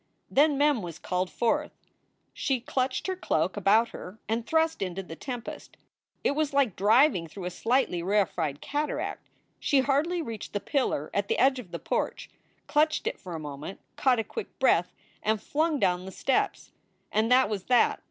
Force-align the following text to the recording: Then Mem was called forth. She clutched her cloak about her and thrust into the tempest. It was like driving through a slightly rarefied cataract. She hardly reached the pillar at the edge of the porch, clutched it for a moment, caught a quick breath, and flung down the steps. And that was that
Then 0.31 0.57
Mem 0.57 0.81
was 0.81 0.97
called 0.97 1.29
forth. 1.29 1.75
She 2.33 2.59
clutched 2.59 3.05
her 3.05 3.15
cloak 3.15 3.55
about 3.55 3.89
her 3.89 4.17
and 4.27 4.47
thrust 4.47 4.81
into 4.81 5.03
the 5.03 5.15
tempest. 5.15 5.77
It 6.23 6.31
was 6.31 6.53
like 6.53 6.75
driving 6.75 7.27
through 7.27 7.45
a 7.45 7.51
slightly 7.51 8.01
rarefied 8.01 8.61
cataract. 8.61 9.29
She 9.59 9.81
hardly 9.81 10.19
reached 10.23 10.53
the 10.53 10.59
pillar 10.59 11.11
at 11.13 11.27
the 11.27 11.37
edge 11.37 11.59
of 11.59 11.69
the 11.69 11.77
porch, 11.77 12.31
clutched 12.65 13.05
it 13.05 13.19
for 13.19 13.35
a 13.35 13.39
moment, 13.39 13.79
caught 13.95 14.17
a 14.17 14.23
quick 14.23 14.57
breath, 14.57 14.91
and 15.21 15.39
flung 15.39 15.79
down 15.79 16.07
the 16.07 16.11
steps. 16.11 16.71
And 17.11 17.31
that 17.31 17.47
was 17.47 17.65
that 17.65 17.99